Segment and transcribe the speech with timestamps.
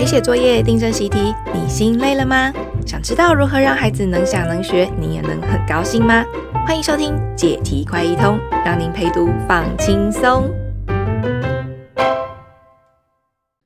[0.00, 2.52] 陪写作业、订正习题，你心累了吗？
[2.86, 6.24] 想知道如何让孩子能想能学，你也能很高兴吗？
[6.66, 10.50] 欢迎收听解题快一通，让您陪读放轻松。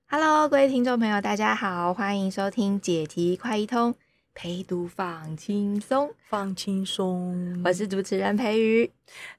[0.09, 3.95] Hello，各位听众朋友，大家好，欢迎收听解题快一通，
[4.35, 7.63] 陪读放轻松，放轻松。
[7.65, 8.91] 我是主持人培瑜，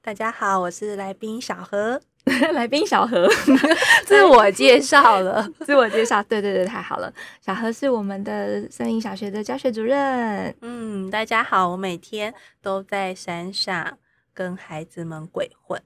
[0.02, 2.00] 大家好，我是来宾小何。
[2.54, 3.28] 来宾小何，
[4.04, 7.12] 自我介绍了， 自我介绍，对对对，太好了。
[7.40, 10.52] 小何是我们的森林小学的教学主任。
[10.60, 13.98] 嗯，大家好，我每天都在山上
[14.34, 15.80] 跟孩子们鬼混。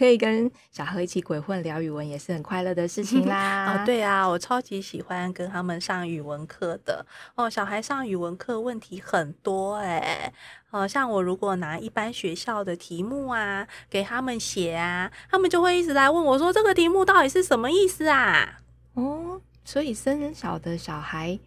[0.00, 3.66] 可以跟小何一起鬼混聊语文，也是很快乐的事情啦。
[3.76, 7.04] 哦，对啊，我超级喜欢跟他们上语文课的。
[7.34, 10.32] 哦，小孩上语文课问题很多哎。
[10.70, 18.60] 哦，像我如果拿一般学校的题目啊给他们写啊，他们就会一直来问我说，这个题目到底是什么意思啊？
[18.94, 21.38] 哦，所以生小的小孩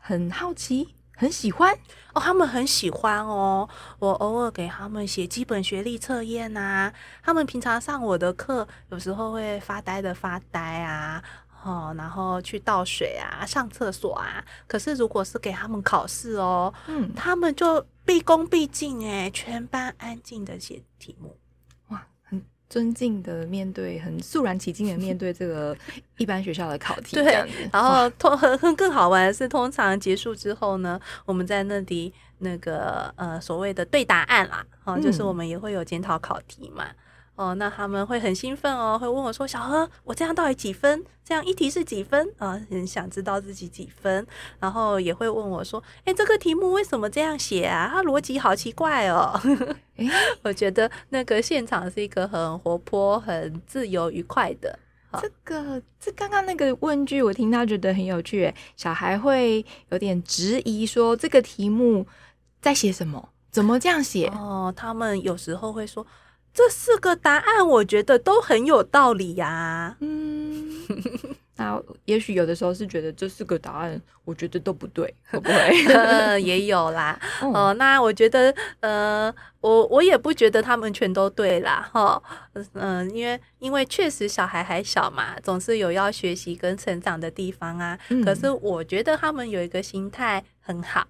[0.00, 0.96] 很好奇。
[1.22, 1.72] 很喜欢
[2.14, 3.68] 哦，他们很喜欢哦。
[4.00, 6.92] 我偶尔给他们写基本学历测验呐，
[7.22, 11.22] 他们平常上我的课，有时候会发呆的发呆啊，
[11.62, 14.44] 哦，然后去倒水啊，上厕所啊。
[14.66, 21.38] 可是如果是给他们考试哦，嗯，他们就毕恭毕敬诶，全班安静的写题目。
[22.72, 25.76] 尊敬的面对，很肃然起敬的面对这个
[26.16, 27.16] 一般学校的考题。
[27.16, 36.86] 对，然后通 很很更好玩的是，通常结束之后呢，我们在那里那个呃所谓的对答案啦，哦，就是我们也会有检讨考题嘛。
[36.86, 36.96] 嗯
[37.42, 41.04] 哦，那他们会很兴奋哦，会问我说：“小何，我这样到底几分？
[41.24, 44.24] 这样一题是几分？”啊，很想知道自己几分，
[44.60, 47.88] 然后也会问我说：“诶，这个题目为什么这样写啊？
[47.92, 49.40] 它逻辑好奇怪哦。
[50.42, 54.78] ”，我觉得那个现场是一个很活泼、很自由、愉快的。
[55.20, 58.54] 这个，这刚刚那个问句，我听到觉得很有趣。
[58.76, 62.06] 小孩会有点质疑说：“这个题目
[62.60, 63.28] 在写什么？
[63.50, 66.06] 怎么这样写？”哦，他们有时候会说。
[66.54, 69.96] 这四个答案，我觉得都很有道理呀、啊。
[70.00, 70.84] 嗯，
[71.56, 75.54] 那也许有的时候是觉得这四个答案，我觉得都不对， 会不会？
[75.94, 77.18] 呃，也有啦。
[77.40, 81.88] 哦、呃，那我觉得，呃，我我也不觉得他们全都对啦。
[81.90, 87.98] 哈，嗯、呃，因为因为确实小孩还小嘛，总是有要学习跟成长的地方啊。
[88.10, 91.00] 嗯、可是我觉得他们有一个心态很好，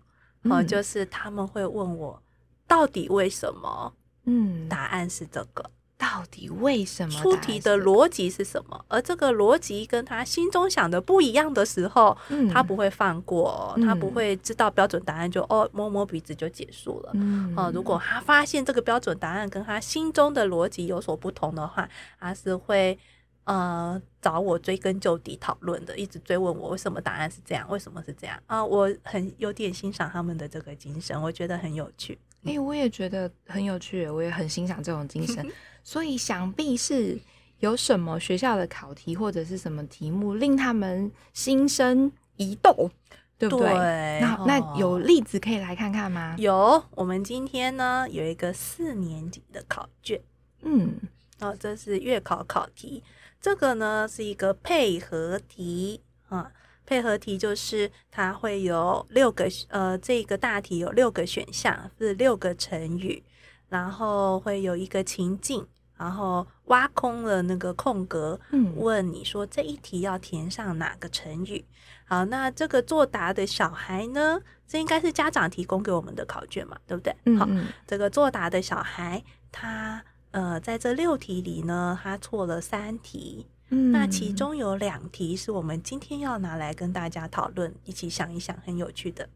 [0.44, 2.22] 哦、呃，就是他们会问我，
[2.68, 3.92] 到底为什么？
[4.24, 5.70] 嗯，答案是这个。
[5.98, 7.14] 到底为什么？
[7.14, 8.84] 出题的逻辑是什么？
[8.88, 17.12] 而这个逻辑跟他心中想的不一样的时候，嗯、他不会放过，嗯、他不会知道标准答案就哦摸摸鼻子就结束了。
[17.14, 22.98] 嗯、哦，如果他发现这个标准答案跟他心中的逻辑有所不同的话，他是会
[23.44, 28.66] 呃找我追根究底讨论的，一直追问我为什么答案是这样，为什么是这样啊、呃？
[28.66, 32.18] 我很有点欣赏他们的这个精神，我觉得很有趣。
[32.44, 35.46] 哎、欸，我也觉得很有趣，我也很欣赏这种精神。
[35.84, 37.18] 所以想必是
[37.58, 42.90] 有什么学校的考题或者是什么题目令他们心生疑窦，
[43.38, 43.68] 对不对？
[43.68, 46.34] 对那那有例子可以来看看吗？
[46.38, 50.20] 有，我们今天呢有一个四年级的考卷，
[50.62, 50.94] 嗯，
[51.40, 53.02] 哦，这是月考考题，
[53.40, 56.50] 这个呢是一个配合题啊。
[56.92, 63.24] 配合题就是它会有六个，呃，这个大题有六个选项，是六个成语，
[63.70, 65.66] 然后会有一个情境，
[65.96, 71.64] 然后挖空了那个空格，嗯，问你说这一题要填上哪个成语？
[72.04, 74.38] 好，那这个作答的小孩呢，
[74.68, 77.10] 这应该是家长提供给我们的考卷嘛，对不对？
[77.24, 83.46] 嗯嗯，好，这个作答的小孩，他呃，在这六题里呢，他错了三题。
[83.74, 89.26] 那其中有两题是我们今天要拿来跟大家讨论，一起想一想，很有趣的。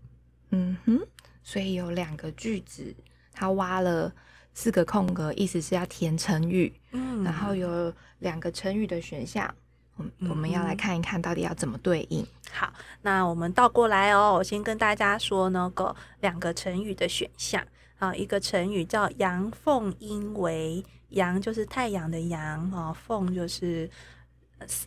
[0.50, 1.00] 嗯哼，
[1.42, 2.94] 所以有两个句子，
[3.32, 4.12] 他挖了
[4.52, 6.70] 四个空格，意思是要填成语。
[6.92, 9.54] 嗯，然后有两个成语的选项，
[9.96, 12.26] 嗯，我们要来看一看到底要怎么对应。
[12.50, 17.64] 好，那我们倒过来哦，我先跟大家说那个两个成语的选项。
[17.98, 23.88] 啊，一个成语叫阳奉阴违，阳就是太阳的阳啊，奉就是。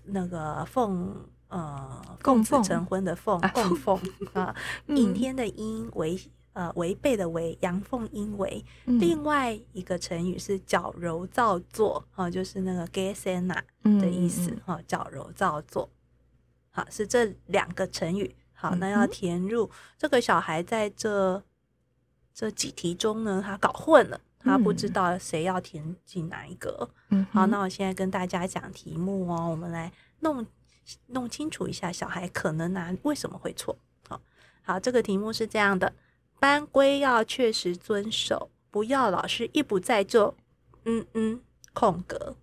[0.05, 1.15] 那个凤
[1.47, 3.99] 呃，奉子成婚的奉，供奉
[4.33, 4.55] 啊，
[4.87, 6.19] 阴天的阴为
[6.53, 8.63] 呃违背的违，阳奉阴违。
[8.85, 15.89] 嗯、另外一个成语是矫揉造作啊，就是那个 gesena 的意思哈，矫揉造作。
[16.69, 18.35] 好，是这两个成语。
[18.53, 21.41] 好，那要填入这个小孩在这
[22.33, 24.21] 这几题中呢，他搞混了。
[24.39, 26.89] 他不知道谁要填进哪一个。
[27.09, 29.49] 嗯，好，那我现在跟大家讲题目哦。
[29.49, 29.91] 我们来
[30.21, 30.45] 弄
[31.07, 33.77] 弄清楚一下小孩可能哪为什么会错。
[34.07, 34.21] 好，
[34.61, 35.93] 好，这个题目是这样的：
[36.39, 40.35] 班规要确实遵守，不要老师一不在就
[40.85, 41.41] 嗯嗯
[41.73, 42.35] 空格。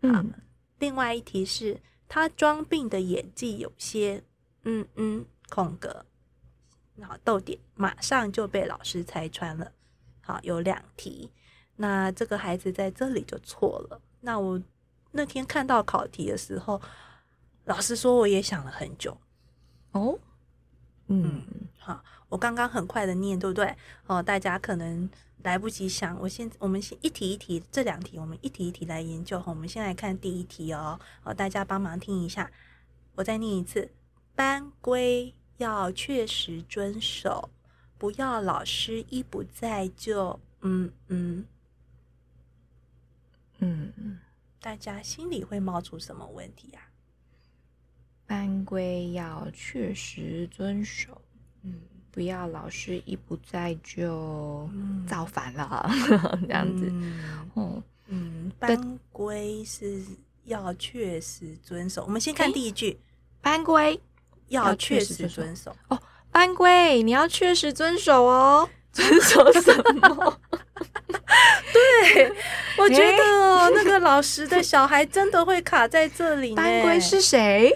[0.00, 0.32] 嗯，
[0.78, 4.22] 另外一题是他装病的演技有些
[4.62, 6.04] 嗯嗯空格，
[6.96, 9.72] 然后逗点，马上就被老师拆穿了。
[10.26, 11.30] 好，有两题，
[11.76, 14.02] 那这个孩子在这里就错了。
[14.22, 14.60] 那我
[15.12, 16.82] 那天看到考题的时候，
[17.66, 19.16] 老师说我也想了很久。
[19.92, 20.18] 哦，
[21.06, 21.40] 嗯，
[21.78, 23.72] 好，我刚刚很快的念，对不对？
[24.08, 25.08] 哦，大家可能
[25.44, 29.40] 来不及想，我先，我们先一题一题，这两题我们一题一题来研究。
[29.46, 32.50] 我们先来看第一题哦，哦，大家帮忙听一下，
[33.14, 33.92] 我再念一次：
[34.34, 37.48] 班规要确实遵守。
[37.98, 41.44] 不要老师一不在就嗯嗯
[43.58, 44.18] 嗯，
[44.60, 46.80] 大家心里会冒出什么问题呀？
[48.26, 51.22] 班规要确实遵守，
[51.62, 54.68] 嗯，不要老师一不在就
[55.06, 55.88] 造反了，
[56.42, 56.92] 这样子。
[57.54, 60.04] 哦，嗯，班规是
[60.44, 62.04] 要确实遵守。
[62.04, 62.98] 我们先看第一句，
[63.40, 63.98] 班规
[64.48, 66.02] 要确实遵守哦。
[66.36, 68.68] 班规，你要确实遵守哦。
[68.92, 70.38] 遵守什么？
[71.72, 72.30] 对，
[72.76, 76.54] 我觉得那个老师的小孩真的会卡在这里。
[76.54, 77.74] 班规是谁？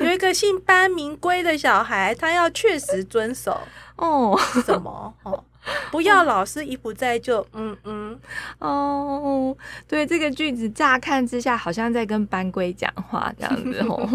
[0.00, 3.60] 有一个姓班名规的小孩，他要确实遵守。
[3.94, 5.14] 哦，什么？
[5.22, 5.44] 哦，
[5.92, 8.18] 不要老师一不在就嗯嗯。
[8.58, 9.56] 哦，
[9.86, 14.08] 对，这个句子乍看之下好像在跟班规讲话这样子哦。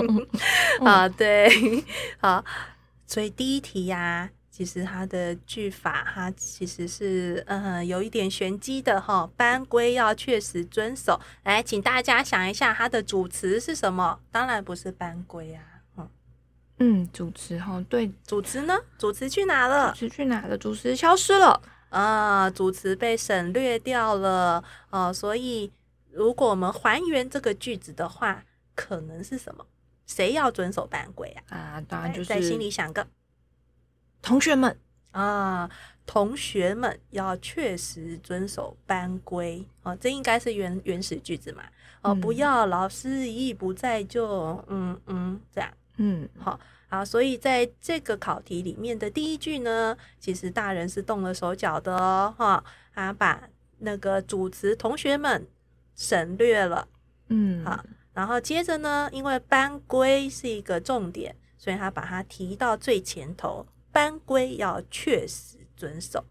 [0.86, 1.50] 啊，对，
[2.20, 2.44] 好。
[3.08, 9.28] 所以第一题呀、啊，其实它的句法，它其实是嗯有一点玄机的哈。
[9.38, 14.20] 班规要确实遵守，来，请大家想一下，它的主词是什么？
[14.30, 15.64] 当然不是班规啊。
[15.96, 16.10] 嗯，
[16.80, 18.78] 嗯，主词哈，对，主词呢？
[19.00, 19.92] 主词去哪了？
[19.94, 20.58] 主词去哪了？
[20.58, 25.14] 主词消失了啊，主词被省略掉了哦。
[25.14, 25.72] 所以，
[26.12, 28.44] 如果我们还原这个句子的话，
[28.76, 29.66] 可能是什么？
[30.08, 31.56] 谁要遵守班规啊？
[31.56, 33.06] 啊，当然就是在心里想个。
[34.24, 34.76] 同学们。
[35.12, 35.68] 啊，
[36.06, 39.66] 同学们要确实遵守班规。
[39.82, 41.64] 啊，这应该是原原始句子嘛？
[42.02, 46.60] 哦、嗯，不要老师一不在就嗯嗯这样，嗯，好
[46.90, 52.64] 啊，所以在这个考题里面的第一句呢，其实大人是动了手脚的哦，哈
[52.94, 53.50] 啊，把
[53.80, 55.48] 那个主词同学们
[55.96, 56.88] 省略了，
[57.30, 57.84] 嗯，好。
[58.18, 63.64] 然后接着呢，因为班规是一个重点，所以他把它提到最前头。
[63.92, 66.24] 班规要确实遵守，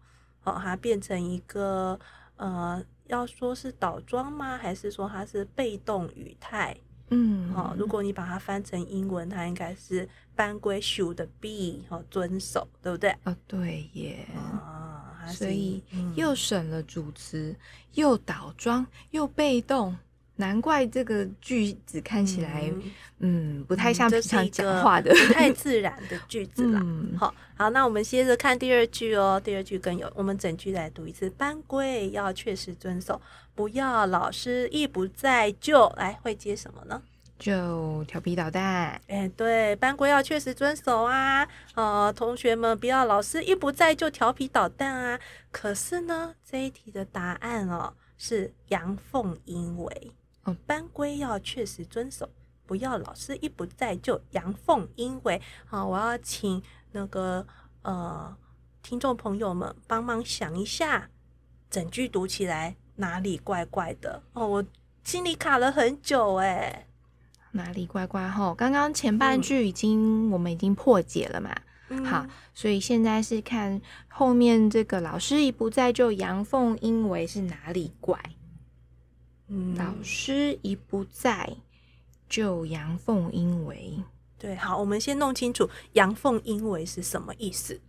[0.43, 1.97] 哦，它变成一个
[2.35, 4.57] 呃，要说是倒装吗？
[4.57, 6.75] 还是说它是被动语态？
[7.09, 13.09] 嗯，好，如果你把它翻成英文，它应该是班规 should be 哦遵守，对不对？
[13.23, 14.27] 啊，对耶。
[14.35, 15.81] 啊，所以
[16.15, 17.55] 又省了主词，
[17.93, 19.97] 又倒装，又被动。
[20.37, 22.83] 难怪这个句子看起来，嗯，
[23.19, 26.79] 嗯，不太像平常讲话的，不太自然的句子啦。
[26.85, 29.41] 嗯、好好，那我们接着看第二句哦。
[29.43, 33.19] 第二句更有，我们整句来读一次：班规要确实遵守，
[33.53, 37.01] 不要老师一不在就来会接什么呢？
[37.39, 38.99] 就调皮捣蛋。
[39.07, 41.47] 哎，对，班规要确实遵守啊。
[41.75, 45.19] 呃，同学们不要老师一不在就调皮捣蛋啊。
[45.51, 50.11] 可是呢，这一题的答案哦是阳奉阴违。
[50.53, 52.29] 班规要确实遵守，
[52.65, 55.41] 不要老师一不在就阳奉阴违。
[55.65, 56.61] 好，我要请
[56.91, 57.45] 那个
[57.81, 58.35] 呃
[58.81, 61.09] 听众朋友们帮忙想一下，
[61.69, 64.47] 整句读起来哪里怪怪的哦？
[64.47, 64.65] 我
[65.03, 66.87] 心里卡了很久哎，
[67.51, 68.27] 哪里怪怪？
[68.27, 71.55] 哈，刚刚前半句已经、嗯、我们已经破解了嘛、
[71.89, 78.19] 嗯，好，所以现在是看后面这个老师一不在就阳奉阴违是哪里怪？
[79.49, 81.55] 嗯、老师一不在，
[82.27, 83.93] 就阳奉阴违。
[84.37, 87.79] 对，好，我们先弄清楚阳奉阴违是什么意思。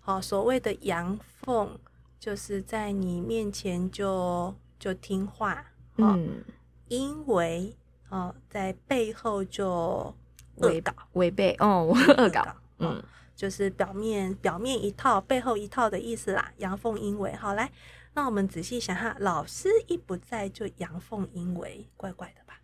[0.00, 1.76] 好，所谓的阳奉，
[2.20, 5.66] 就是在你面前就就听话。
[5.96, 6.44] 嗯，
[6.86, 7.76] 阴违，
[8.08, 10.14] 哦，在背后就
[10.56, 11.56] 恶搞、违背。
[11.58, 12.46] 哦，恶搞。
[12.78, 13.02] 嗯，
[13.34, 16.52] 就是表面表面一套，背后一套的意思啦。
[16.58, 17.34] 阳奉阴违。
[17.34, 17.70] 好，来。
[18.14, 22.60] 那我们仔细想哈，老师一不在就阳奉阴违，怪怪的吧？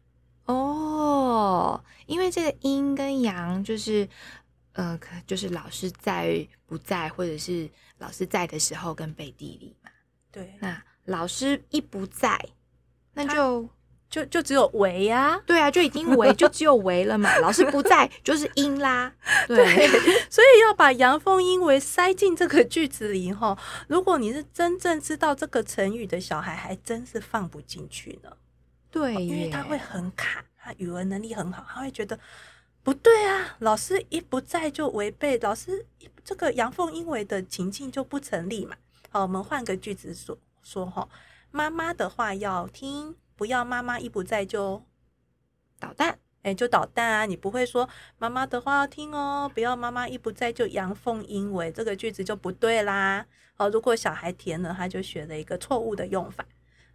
[0.46, 4.08] 哦，因为这个阴跟阳就是，
[4.72, 9.90] 呃，可就是老师在不在，或者是老师在的时候跟背地里嘛。
[10.30, 12.38] 对，那老师一不在，
[13.12, 13.68] 那就
[14.14, 17.36] 就就只有为呀，对啊，就已经为就只有为了嘛。
[17.38, 19.12] 老师不在 就是因啦，
[19.48, 19.88] 对，对，
[20.30, 23.58] 所以要把阳奉阴违塞进这个句子里哈。
[23.88, 28.30] 如果你是真正知道这个成语的小孩，还真是放不进去呢。
[28.88, 32.16] 对，因为他会很卡，他语文能力很好，他会觉得
[32.84, 35.84] 不对啊，老师一不在就违背，老师
[36.24, 38.76] 这个阳奉阴违的情境就不成立嘛。
[39.10, 41.08] 好，我们换个句子说说哈。
[41.50, 44.82] 妈妈的话要听，不要妈妈一不在就
[45.78, 47.26] 捣蛋，哎，就捣蛋啊！
[47.26, 47.88] 你不会说
[48.18, 53.26] 妈妈的话要听哦，不要妈妈一不在就阳奉阴违，这个句子就不对啦。
[53.54, 56.44] 好，如果小孩填了，他就学了一个错误的用法。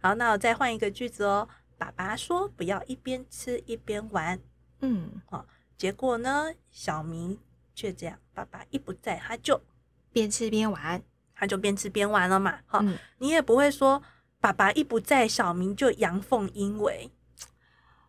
[0.00, 1.48] 好，那我再换一个句子哦。
[1.76, 4.38] 爸爸说不要一边吃一边玩，
[4.80, 7.38] 嗯，好，结果呢，小明
[7.74, 9.60] 却这样，爸爸一不在他就
[10.12, 11.02] 边吃边玩，
[11.34, 12.60] 他就边吃边玩了嘛。
[12.66, 14.02] 好，嗯，你也不会说。
[14.40, 17.10] 爸爸一不在，小明就阳奉阴违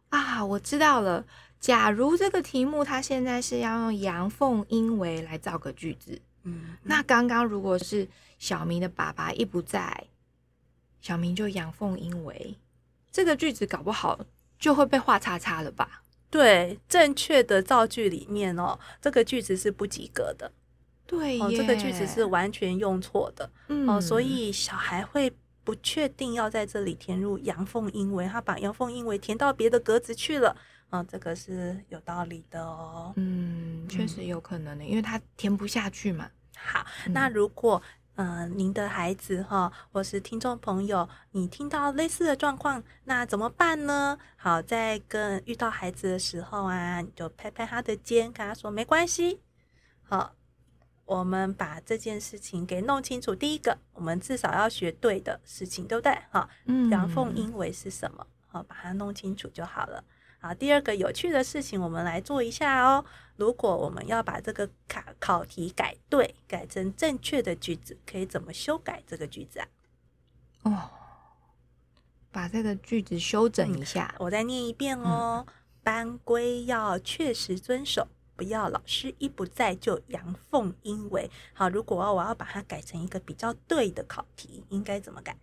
[0.10, 0.46] 啊！
[0.46, 1.26] 我知道了。
[1.60, 8.08] 假如这个题目它现在是要用阳奉阴违来造个句子，嗯，嗯，那刚刚如果是
[8.40, 10.08] 小明的爸爸一不在，
[11.02, 12.56] 小明就阳奉阴违，
[13.12, 14.26] 这个句子搞不好
[14.58, 16.02] 就会被画叉叉了吧？
[16.30, 20.52] 对，正确的造句里面哦，这个句子是不及格的。
[21.06, 23.52] 对，哦，这个句子是完全用错的。
[23.68, 25.34] 嗯，哦，所以小孩会。
[25.64, 30.56] 不确定要在这里填入阳奉阴违，他把阳奉阴违填到别的格子去了
[30.90, 33.14] 嗯，这个是有道理的哦。
[33.16, 36.30] 嗯，确实有可能的，因为他填不下去嘛。
[36.58, 37.82] 好，那如果
[38.16, 44.18] 嗯、呃、您的孩子哈，或是听众朋友，你听到类似的状况，那怎么办呢？
[44.36, 49.40] 好，在跟遇到孩子的时候啊，你就拍拍他的肩，跟他说没关系。
[50.02, 50.34] 好。
[51.12, 53.36] 我们把这件事情给弄清楚。
[53.36, 56.18] 第一个，我们至少要学对的事情，对不对？
[56.32, 56.48] 哈，
[56.90, 58.26] 阳奉阴违是什么？
[58.48, 60.02] 好，把它弄清楚就好了。
[60.40, 63.04] 好，第二个有趣的事情，我们来做一下哦。
[63.36, 69.68] 如果我们要把这个考考题改对，改成正确的句子，可以怎么修改这个句子啊？
[70.64, 70.90] 哦，
[72.32, 74.16] 把这个句子修整一下。
[74.18, 75.44] 我再念一遍哦。
[75.46, 75.54] 嗯，
[75.84, 78.08] 班规要确实遵守。
[78.42, 81.30] 不要老师一不在就阳奉阴违。
[81.54, 85.38] 好，如果我要把它改成一个比较对的考题，应该怎么改？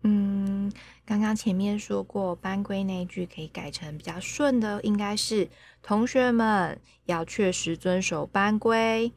[0.00, 0.72] 嗯，
[1.04, 5.50] 刚刚前面说过班规那一句可以改成比较顺的，应该是
[5.82, 9.12] 同学们要确实遵守班规，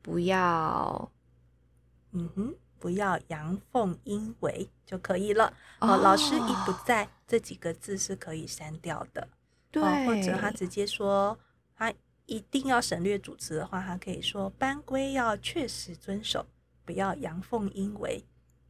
[0.00, 1.10] 不要，
[2.12, 5.52] 嗯哼，不要阳奉阴违就可以了。
[5.80, 9.26] 哦，老师一不在这几个字是可以删掉的，
[9.72, 11.36] 对，或者他直接说
[11.76, 11.92] 他。
[12.30, 16.46] 一定要省略主词的话，他可以说班规要确实遵守，
[16.84, 18.24] 不要阳奉阴违。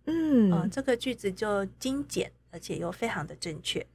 [0.07, 3.87] 嗯，呃，这个句子就精简，而且又非常的正确，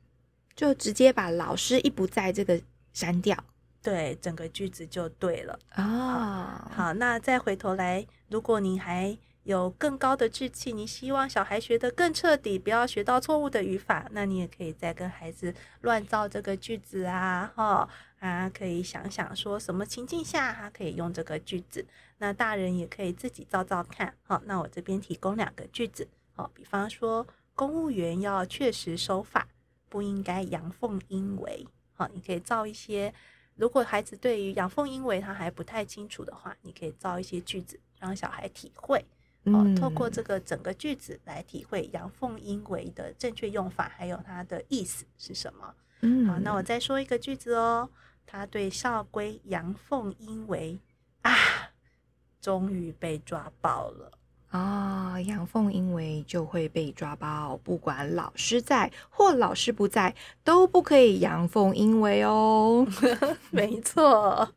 [0.55, 2.61] 就直接把老师一不在这个
[2.93, 3.35] 删掉，
[3.81, 5.57] 对，整个句子就对了。
[5.69, 6.71] 啊。
[6.71, 17.89] 好，那再回头来，如果你还有更高的志气，你希望小孩学得更彻底，不要学到错误的语法，那你也可以再跟孩子乱造这个句子啊，哈
[18.25, 21.85] 啊，可以想想说什么情境下他可以用这个句子。
[22.17, 29.47] 那大人也可以自己造造看，好，那我这边提供两个句子，好，比方说公务员要确实守法，
[29.89, 33.13] 不应该阳奉阴违，好，你可以造一些。
[33.55, 39.05] 如果孩子对于阳奉阴违他还不太清楚的话，你可以造一些句子让小孩体会。
[39.43, 45.75] 哦，透过这个整个句子来体会阳奉阴违的正确用法，还有它的意思是什么？
[46.01, 47.89] 嗯，好，那我再说一个句子哦。
[48.25, 50.79] 他对校规阳奉阴违
[51.21, 51.33] 啊，
[52.41, 54.11] 终于被抓包了
[54.49, 55.19] 啊！
[55.21, 60.13] 阳奉阴违就会被抓包，不管老师在或老师不在，
[60.43, 62.85] 都不可以阳奉阴违哦。
[63.51, 64.49] 没错。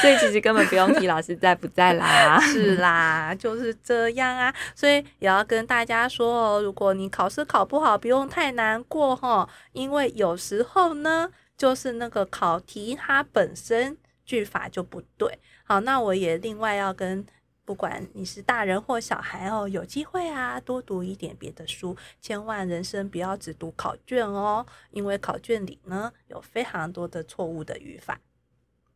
[0.00, 4.54] 所以其实根本不用提老师在不在啦， 是啦，就是这样啊。
[4.74, 15.38] 所以也要跟大家说哦，如果你考试考不好，不用太难过哈，因为有时候呢，就是那个考题它本身句法就不对。
[15.64, 17.26] 好，那我也另外要跟
[17.64, 28.18] 不管你是大人或小孩哦，有机会啊，多读一点别的书，千万人生不要只读考卷哦，因为考卷里呢有非常多的错误的语法。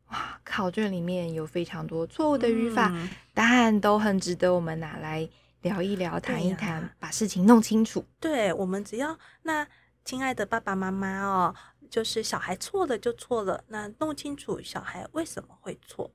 [0.09, 5.29] 哇，考卷里面有非常多错误的语法，嗯、案都很值得我们拿来
[5.63, 8.05] 聊一聊、谈一谈，啊、把事情弄清楚。
[8.21, 9.67] 对，我们只要那
[10.05, 11.55] 亲爱的爸爸妈妈哦，
[11.93, 16.11] 就是小孩错了就错了，那弄清楚小孩为什么会错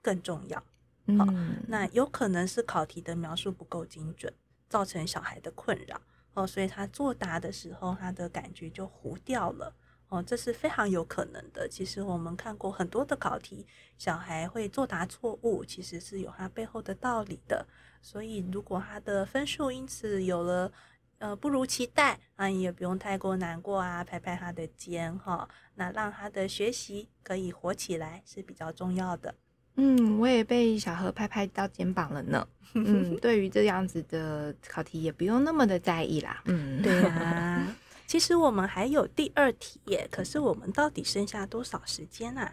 [0.00, 0.62] 更重要。
[1.06, 4.32] 嗯、哦，那有可能是考题的描述不够精准，
[4.68, 6.00] 造成小孩的困扰。
[6.34, 9.74] 哦，所以他作答的时候，他的感觉就糊掉了。
[10.08, 11.68] 哦，这是非常有可能的。
[11.68, 13.66] 其实我们看过很多的考题，
[13.98, 17.66] 小孩会作答错误，其实是有他背后的道理的。
[18.00, 20.72] 所以如果他的分数因此有了
[21.20, 29.34] 呃不如期待，啊你也不用太过难过啊，拍拍他的肩哈，那让他的学习可以活起来是比较重要的。
[29.76, 32.46] 嗯，我也被小何拍拍到肩膀了呢。
[32.74, 36.42] 嗯，对于这样子的考题也不用那么的在意啦。
[36.46, 37.76] 嗯，对啊。
[38.06, 42.52] 其实我们还有第二题耶，可是我们到底剩下多少时间啊？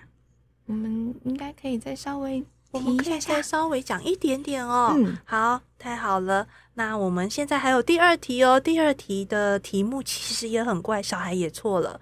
[0.66, 4.94] 我们应该可以再稍微，我们可以再稍微讲一点点哦。
[4.96, 6.48] 嗯，好，太好了。
[6.76, 8.60] 那我们现在还有第二题哦。
[8.60, 12.00] 第二题的题目其实也很怪，小孩也错了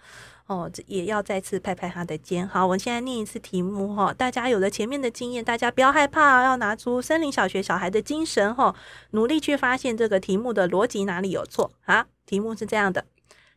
[0.47, 2.47] 哦，这也要再次拍拍他的肩。
[2.47, 8.75] 好，我们现在念一次题目哈，大家有了前面的经验，大家不要害怕，要拿出森林小学小孩的精神哈，
[9.11, 11.71] 努力去发现这个题目的逻辑哪里有错。
[11.85, 13.05] 啊，题目是这样的。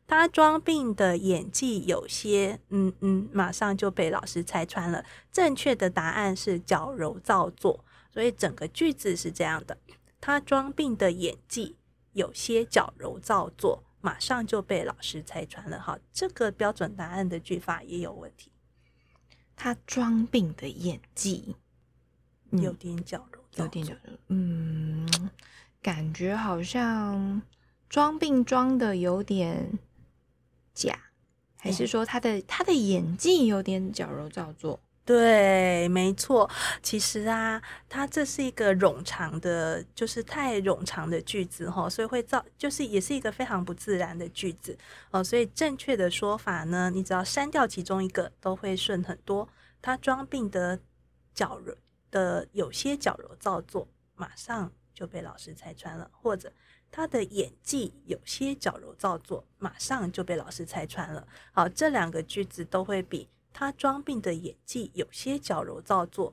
[0.09, 5.05] 他装病的演技有些，嗯嗯，马上就被老师拆穿了。
[5.31, 9.77] 正确的答案是矫揉造作，所以整个句子是这样的：
[10.19, 11.77] 他装病的演技
[12.15, 15.79] 有些矫揉造作，马上就被老师拆穿了。
[15.79, 18.51] 哈，这个标准答案的句法也有问题。
[19.55, 21.55] 他装病的演技
[22.53, 25.07] 有点矫揉，有点矫揉，嗯，
[25.83, 27.43] 感觉好像
[27.91, 29.79] 装病装的有点。
[30.79, 30.97] 假，
[31.57, 34.79] 还是说他的、嗯、他的演技有点矫揉造作？
[35.05, 36.49] 对，没错。
[36.83, 44.77] 其实啊，他这是一个冗长的，就是太冗长的句子哈，所以会造，就是也是一个非常不自然的句子
[45.11, 45.25] 哦。
[45.25, 49.49] 所以正确的说法呢，你只要删掉其中一个，都会顺很多。
[49.81, 50.79] 他装病的
[51.35, 51.75] 矫揉
[52.11, 56.53] 的有些矫揉造作，马上就被老师拆穿了，或者。
[56.91, 61.29] 他的演技有些矫揉造作，马上就被老师拆穿了。
[61.53, 66.33] 好，这两个句子都会比他装病的演技有些矫揉造作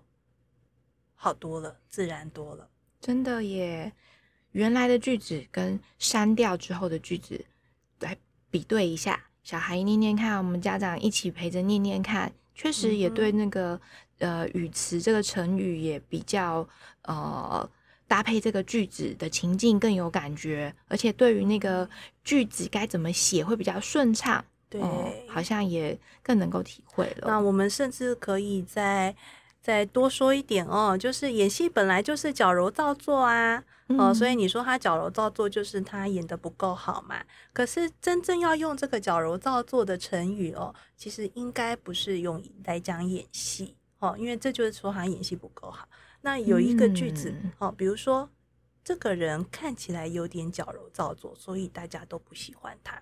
[1.13, 2.69] 好多了，自然多了。
[3.01, 3.91] 真的耶！
[4.53, 7.43] 原来的句子跟删掉之后的句子
[7.99, 8.17] 来
[8.49, 13.77] 比对一下，小孩念念看，我们家长一起陪着念念看，确实也对那个、
[14.19, 16.65] 嗯、呃语词这个成语也比较
[17.01, 17.69] 呃。
[18.07, 21.89] 搭配这个句子的情境更有感觉，而且对于那个
[22.23, 27.27] 句子该怎么写会比较顺畅，对、嗯，好像也更能够体会了。
[27.27, 29.15] 那我们甚至可以再
[29.61, 37.23] 再多说一点哦，就是演戏本来就是矫揉造作啊，哦、嗯，所以你说他矫揉造作就是他演的不够好嘛？
[37.53, 45.87] 可是真正要用这个矫揉造作的成语哦，其实应该不是用来讲演戏哦，因为这就是说他演戏不够好。
[46.25, 48.27] 那有一个句子，哦，比如说，
[48.83, 52.99] 这个人看起来有点矫揉造作，所以大家都不喜欢他。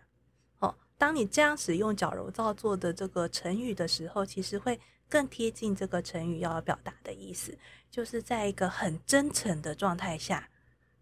[0.60, 7.58] 哦，当你这样使用矫揉造作的这个成语的时候，其实会更贴近这个成语要表达的意思，
[7.90, 10.50] 就是在一个很真诚的状态下，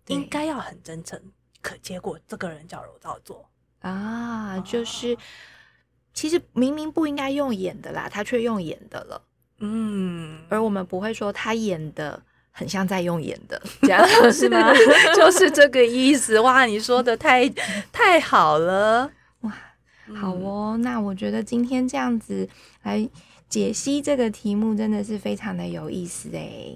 [0.05, 1.19] 应该要很真诚，
[1.59, 5.17] 可结果这个人矫揉造作啊，就是
[6.13, 9.23] 其实明明不应该用演的啦，他却用演的了。
[9.61, 12.21] 嗯，而我们不会说他演的
[12.51, 14.73] 很像在用演的， 这样是吗？
[15.15, 16.39] 就是这个意思。
[16.39, 17.47] 哇，你说的太
[17.91, 19.53] 太好了，哇，
[20.19, 20.77] 好哦。
[20.81, 22.49] 那我觉得今天这样子
[22.83, 23.07] 来
[23.47, 26.75] 解析这个题目，真的是非常的有意思哎。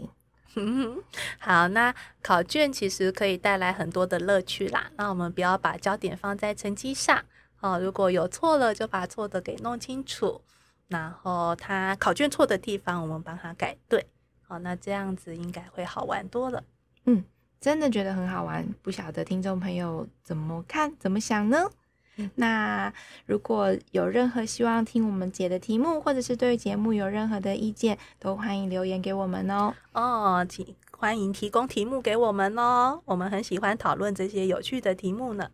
[1.40, 4.90] 好，那考卷其实可以带来很多的乐趣啦。
[4.96, 7.22] 那我们不要把焦点放在成绩上
[7.60, 7.78] 哦。
[7.78, 10.40] 如果有错了，就把错的给弄清楚。
[10.88, 14.06] 然后他考卷错的地方，我们帮他改对。
[14.48, 16.64] 好，那这样子应该会好玩多了。
[17.06, 17.24] 嗯，
[17.60, 18.68] 真的觉得很好玩。
[18.82, 21.70] 不晓得听众朋友怎么看、怎么想呢？
[22.18, 22.94] 嗯、那
[23.26, 29.74] 如果有任何希望听我们解的题目，或者是对节目有任何的意见，都欢迎留言给我们哦。
[29.92, 33.02] 哦，请欢迎提供题目给我们哦。
[33.04, 35.50] 我们很喜欢讨论这些有趣的题目呢。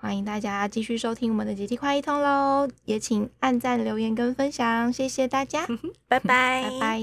[0.00, 5.66] 欢迎大家继续收听我们的解题快一通喽，也请按赞、留言跟分享，谢谢大家，
[6.06, 7.00] 拜拜，拜拜。